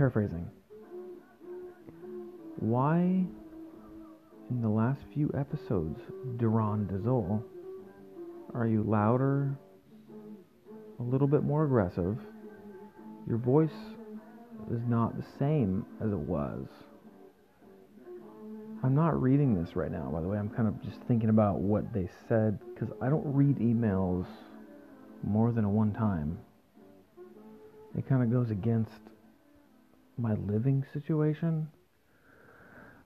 Paraphrasing. 0.00 0.48
Why, 2.56 3.26
in 4.50 4.62
the 4.62 4.68
last 4.70 4.98
few 5.12 5.30
episodes, 5.36 6.00
D. 6.38 6.46
Ron 6.46 6.86
Dizzle, 6.86 7.44
are 8.54 8.66
you 8.66 8.82
louder, 8.82 9.54
a 10.98 11.02
little 11.02 11.26
bit 11.26 11.42
more 11.42 11.66
aggressive? 11.66 12.16
Your 13.28 13.36
voice 13.36 13.76
is 14.72 14.80
not 14.88 15.18
the 15.18 15.24
same 15.38 15.84
as 16.02 16.10
it 16.10 16.18
was. 16.18 16.64
I'm 18.82 18.94
not 18.94 19.20
reading 19.20 19.62
this 19.62 19.76
right 19.76 19.92
now, 19.92 20.08
by 20.10 20.22
the 20.22 20.28
way. 20.28 20.38
I'm 20.38 20.48
kind 20.48 20.66
of 20.66 20.82
just 20.82 20.96
thinking 21.08 21.28
about 21.28 21.58
what 21.58 21.92
they 21.92 22.08
said 22.26 22.58
because 22.72 22.88
I 23.02 23.10
don't 23.10 23.34
read 23.34 23.58
emails 23.58 24.24
more 25.22 25.52
than 25.52 25.66
a 25.66 25.70
one 25.70 25.92
time. 25.92 26.38
It 27.98 28.08
kind 28.08 28.22
of 28.22 28.32
goes 28.32 28.50
against 28.50 28.92
my 30.20 30.34
living 30.34 30.84
situation. 30.92 31.68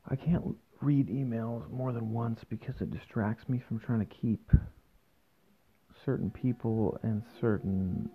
I 0.09 0.17
can't 0.17 0.57
read 0.81 1.09
emails 1.09 1.71
more 1.71 1.93
than 1.93 2.11
once 2.13 2.41
because 2.49 2.81
it 2.81 2.91
distracts 2.91 3.49
me 3.49 3.63
from 3.67 3.79
trying 3.81 4.01
to 4.01 4.15
keep 4.15 4.53
certain 6.05 6.31
people 6.31 6.99
and 7.03 7.23
certain. 7.41 8.11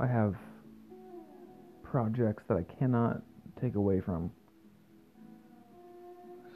I 0.00 0.06
have 0.06 0.34
projects 1.82 2.44
that 2.48 2.56
I 2.56 2.64
cannot 2.78 3.22
take 3.60 3.74
away 3.74 4.00
from 4.00 4.30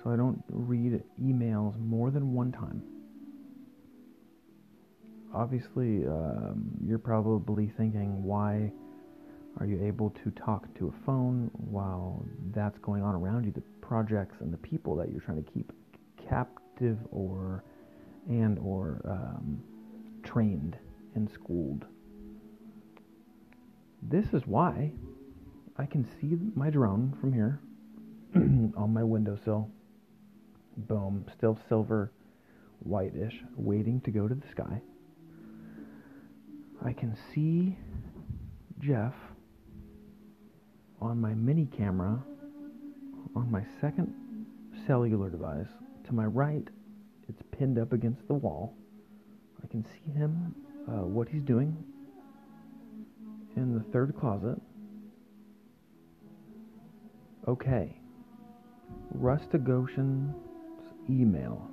so 0.06 0.12
I 0.12 0.16
don't 0.16 0.42
read 0.48 1.02
emails 1.20 1.76
more 1.80 2.12
than 2.12 2.32
one 2.32 2.52
time. 2.52 2.80
Obviously, 5.34 6.06
um, 6.06 6.70
you're 6.84 7.00
probably 7.00 7.72
thinking, 7.76 8.22
why 8.22 8.72
are 9.58 9.66
you 9.66 9.82
able 9.82 10.10
to 10.22 10.30
talk 10.32 10.72
to 10.78 10.88
a 10.88 11.04
phone 11.04 11.50
while 11.54 12.24
that's 12.54 12.78
going 12.78 13.02
on 13.02 13.14
around 13.14 13.44
you? 13.44 13.52
The 13.52 13.62
projects 13.80 14.36
and 14.40 14.52
the 14.52 14.58
people 14.58 14.96
that 14.96 15.10
you're 15.10 15.20
trying 15.20 15.42
to 15.42 15.50
keep 15.50 15.72
captive 16.28 16.98
or 17.10 17.64
and 18.28 18.58
or 18.58 19.00
um, 19.08 19.62
trained 20.22 20.76
and 21.14 21.30
schooled. 21.30 21.84
This 24.02 24.26
is 24.32 24.42
why 24.46 24.92
I 25.78 25.86
can 25.86 26.06
see 26.20 26.36
my 26.54 26.70
drone 26.70 27.16
from 27.20 27.32
here 27.32 27.60
on 28.34 28.92
my 28.92 29.02
windowsill 29.02 29.70
Boom. 30.76 31.24
Still 31.36 31.58
silver, 31.68 32.12
whitish, 32.80 33.42
waiting 33.56 34.00
to 34.02 34.10
go 34.10 34.28
to 34.28 34.34
the 34.34 34.46
sky. 34.48 34.82
I 36.84 36.92
can 36.92 37.16
see 37.32 37.78
Jeff 38.78 39.14
on 41.00 41.20
my 41.20 41.34
mini 41.34 41.66
camera 41.76 42.22
on 43.34 43.50
my 43.50 43.62
second 43.80 44.12
cellular 44.86 45.30
device. 45.30 45.66
To 46.06 46.14
my 46.14 46.24
right, 46.24 46.66
it's 47.28 47.42
pinned 47.52 47.78
up 47.78 47.92
against 47.92 48.26
the 48.28 48.34
wall. 48.34 48.74
I 49.62 49.66
can 49.66 49.84
see 49.84 50.12
him, 50.12 50.54
uh, 50.88 51.04
what 51.04 51.28
he's 51.28 51.42
doing 51.42 51.76
in 53.56 53.74
the 53.74 53.84
third 53.92 54.14
closet. 54.18 54.60
Okay. 57.48 57.96
Rusty 59.12 59.58
Goshen 59.58 60.34
email. 61.08 61.70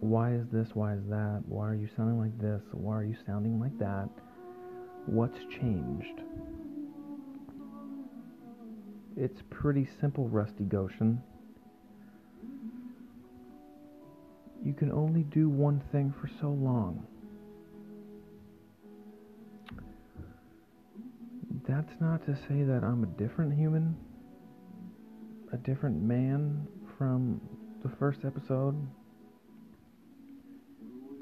Why 0.00 0.32
is 0.32 0.46
this? 0.52 0.68
Why 0.74 0.94
is 0.94 1.02
that? 1.08 1.42
Why 1.46 1.68
are 1.68 1.74
you 1.74 1.88
sounding 1.96 2.18
like 2.18 2.38
this? 2.38 2.62
Why 2.72 2.94
are 2.96 3.04
you 3.04 3.16
sounding 3.26 3.60
like 3.60 3.76
that? 3.78 4.08
What's 5.06 5.38
changed? 5.50 6.22
It's 9.16 9.42
pretty 9.50 9.88
simple, 10.00 10.28
Rusty 10.28 10.64
Goshen. 10.64 11.22
You 14.64 14.72
can 14.74 14.92
only 14.92 15.22
do 15.22 15.48
one 15.48 15.82
thing 15.90 16.14
for 16.20 16.28
so 16.40 16.48
long. 16.48 17.06
That's 21.66 21.92
not 22.00 22.24
to 22.26 22.34
say 22.48 22.62
that 22.64 22.82
I'm 22.84 23.04
a 23.04 23.18
different 23.18 23.54
human, 23.54 23.96
a 25.52 25.56
different 25.56 26.02
man 26.02 26.66
from 26.98 27.40
the 27.82 27.88
first 27.96 28.20
episode, 28.24 28.74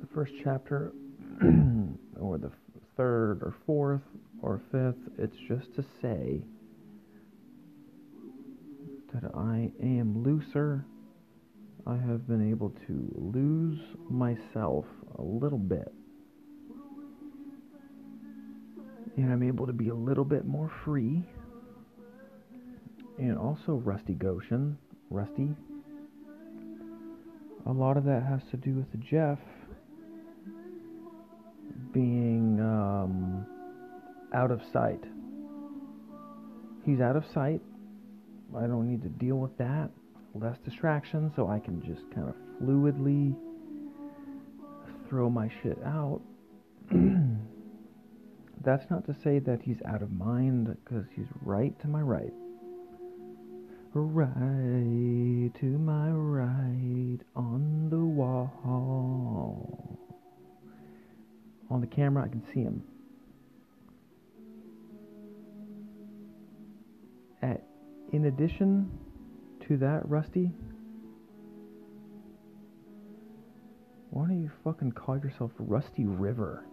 the 0.00 0.06
first 0.14 0.32
chapter, 0.42 0.92
or 2.20 2.38
the 2.38 2.50
third 2.96 3.42
or 3.42 3.54
fourth 3.66 4.02
or 4.42 4.60
fifth. 4.72 4.98
It's 5.18 5.36
just 5.46 5.74
to 5.76 5.84
say 6.02 6.42
that 9.12 9.24
I 9.58 9.72
am 9.82 10.22
looser. 10.22 10.84
I 11.86 11.96
have 11.96 12.28
been 12.28 12.50
able 12.50 12.70
to 12.86 13.12
lose 13.14 13.80
myself 14.08 14.84
a 15.18 15.22
little 15.22 15.58
bit. 15.58 15.92
And 19.16 19.32
I'm 19.32 19.42
able 19.42 19.66
to 19.66 19.72
be 19.72 19.88
a 19.88 19.94
little 19.94 20.24
bit 20.24 20.44
more 20.44 20.70
free. 20.84 21.24
And 23.18 23.36
also 23.36 23.72
Rusty 23.72 24.14
Goshen. 24.14 24.78
Rusty 25.10 25.56
a 27.68 27.72
lot 27.72 27.98
of 27.98 28.04
that 28.04 28.22
has 28.22 28.40
to 28.50 28.56
do 28.56 28.72
with 28.72 29.00
Jeff 29.00 29.38
being 31.92 32.58
um, 32.60 33.46
out 34.32 34.50
of 34.50 34.62
sight. 34.72 35.04
He's 36.86 37.00
out 37.00 37.16
of 37.16 37.24
sight. 37.34 37.60
I 38.56 38.66
don't 38.66 38.88
need 38.88 39.02
to 39.02 39.08
deal 39.08 39.36
with 39.36 39.56
that. 39.58 39.90
less 40.34 40.58
distraction, 40.64 41.32
so 41.34 41.48
I 41.48 41.58
can 41.58 41.82
just 41.82 42.02
kind 42.14 42.28
of 42.28 42.34
fluidly 42.62 43.34
throw 45.08 45.28
my 45.30 45.50
shit 45.62 45.78
out. 45.84 46.20
That's 48.64 48.90
not 48.90 49.06
to 49.06 49.14
say 49.22 49.38
that 49.40 49.62
he's 49.62 49.80
out 49.84 50.02
of 50.02 50.12
mind, 50.12 50.76
because 50.84 51.06
he's 51.14 51.26
right 51.42 51.78
to 51.80 51.88
my 51.88 52.00
right. 52.02 52.32
Right 53.94 55.50
to 55.60 55.66
my 55.78 56.10
right 56.10 57.18
on 57.34 57.88
the 57.90 57.98
wall. 58.04 59.98
On 61.70 61.80
the 61.80 61.86
camera, 61.86 62.24
I 62.24 62.28
can 62.28 62.42
see 62.52 62.60
him. 62.60 62.82
At, 67.42 67.62
in 68.12 68.26
addition 68.26 68.90
to 69.68 69.76
that, 69.78 70.08
Rusty, 70.08 70.50
why 74.10 74.26
don't 74.26 74.42
you 74.42 74.50
fucking 74.64 74.92
call 74.92 75.18
yourself 75.18 75.52
Rusty 75.58 76.06
River? 76.06 76.64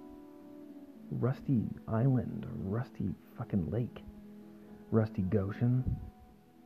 Rusty 1.11 1.63
Island, 1.87 2.45
Rusty 2.63 3.13
fucking 3.37 3.69
Lake, 3.69 4.03
Rusty 4.91 5.21
Goshen, 5.23 5.83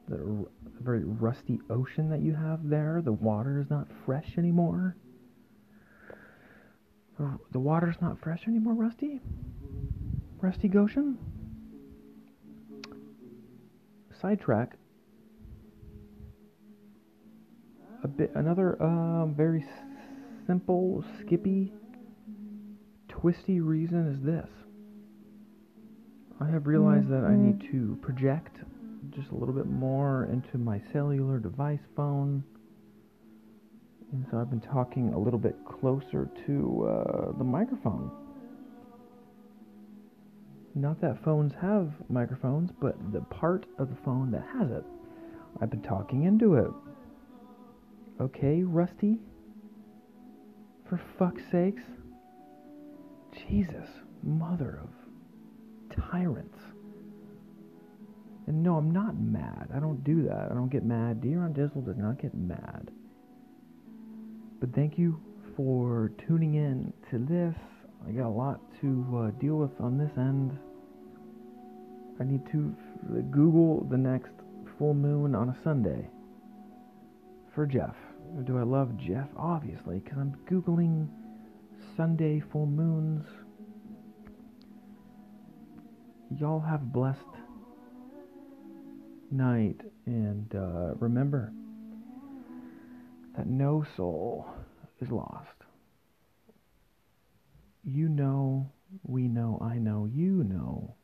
the 0.08 0.46
very 0.82 1.04
rusty 1.04 1.60
ocean 1.70 2.10
that 2.10 2.22
you 2.22 2.34
have 2.34 2.68
there. 2.68 3.02
The 3.04 3.12
water 3.12 3.60
is 3.60 3.70
not 3.70 3.88
fresh 4.06 4.38
anymore. 4.38 4.96
The 7.52 7.60
water's 7.60 8.00
not 8.02 8.20
fresh 8.22 8.48
anymore, 8.48 8.76
Rusty? 8.76 9.20
Rusty 10.42 10.68
Goshen? 10.70 11.18
Sidetrack. 14.22 14.74
A 18.04 18.08
bit 18.08 18.32
another 18.36 18.82
uh, 18.82 19.26
very 19.26 19.66
simple, 20.48 21.04
skippy 21.20 21.74
twisty 23.08 23.60
reason 23.60 24.08
is 24.08 24.26
this. 24.26 24.50
I 26.42 26.50
have 26.50 26.68
realized 26.68 27.10
that 27.10 27.26
I 27.26 27.36
need 27.36 27.60
to 27.72 27.98
project 28.02 28.58
just 29.10 29.32
a 29.32 29.36
little 29.36 29.54
bit 29.54 29.68
more 29.68 30.30
into 30.32 30.58
my 30.58 30.82
cellular 30.94 31.40
device 31.40 31.82
phone. 31.96 32.44
And 34.14 34.26
so 34.32 34.38
I've 34.40 34.50
been 34.50 34.62
talking 34.62 35.14
a 35.14 35.20
little 35.20 35.40
bit 35.40 35.56
closer 35.66 36.30
to 36.46 36.88
uh, 36.88 37.38
the 37.38 37.44
microphone. 37.44 38.10
Not 40.80 41.02
that 41.02 41.22
phones 41.26 41.52
have 41.62 41.92
microphones, 42.08 42.72
but 42.80 42.96
the 43.12 43.20
part 43.20 43.66
of 43.80 43.90
the 43.90 43.98
phone 44.06 44.32
that 44.32 44.46
has 44.58 44.72
it. 44.72 44.86
I've 45.62 45.70
been 45.70 45.82
talking 45.82 46.24
into 46.24 46.56
it. 46.56 46.72
Okay, 48.22 48.64
Rusty? 48.64 49.18
For 50.88 51.02
fuck's 51.18 51.44
sakes. 51.52 51.84
Jesus, 53.50 53.90
mother 54.24 54.80
of 54.82 56.02
tyrants. 56.10 56.60
And 58.48 58.64
no, 58.64 58.78
I'm 58.78 58.92
not 58.92 59.20
mad. 59.20 59.68
I 59.76 59.80
don't 59.80 60.02
do 60.06 60.24
that. 60.24 60.48
I 60.50 60.54
don't 60.54 60.70
get 60.70 60.86
mad. 60.86 61.22
D. 61.22 61.36
Ron 61.36 61.54
Dizzle 61.54 61.86
does 61.86 61.98
not 61.98 62.22
get 62.22 62.34
mad. 62.34 62.90
But 64.62 64.74
thank 64.74 64.98
you 64.98 65.20
for 65.58 66.14
tuning 66.26 66.56
in 66.56 66.94
to 67.12 67.18
this. 67.18 67.56
I 68.08 68.12
got 68.12 68.28
a 68.28 68.30
lot 68.30 68.62
to 68.80 69.06
uh, 69.18 69.40
deal 69.42 69.56
with 69.58 69.72
on 69.82 69.98
this 69.98 70.12
end. 70.18 70.58
I 72.20 72.26
need 72.26 72.46
to 72.52 72.76
Google 73.32 73.88
the 73.90 73.98
next 73.98 74.32
full 74.78 74.94
moon 74.94 75.36
on 75.36 75.50
a 75.50 75.58
Sunday 75.64 76.10
for 77.56 77.66
Jeff. 77.66 77.96
Do 78.44 78.58
I 78.58 78.64
love 78.64 78.98
Jeff? 78.98 79.28
Obviously, 79.38 80.00
because 80.00 80.18
I'm 80.18 80.36
Googling 80.50 81.08
Sunday 81.96 82.42
full 82.52 82.66
moons. 82.66 83.26
Y'all 86.38 86.60
have 86.60 86.82
a 86.82 86.86
blessed 86.86 87.20
night 89.32 89.80
and 90.06 90.54
uh, 90.54 90.96
remember 91.00 91.54
that 93.38 93.48
no 93.48 93.86
soul 93.96 94.46
is 95.02 95.10
lost. 95.10 95.48
You 97.86 98.10
know, 98.10 98.70
we 99.04 99.28
know, 99.28 99.58
I 99.62 99.78
know, 99.78 100.06
you 100.06 100.44
know 100.44 100.96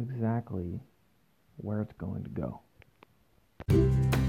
exactly 0.00 0.80
where 1.56 1.80
it's 1.82 1.92
going 1.94 2.24
to 2.24 2.30
go. 2.30 4.19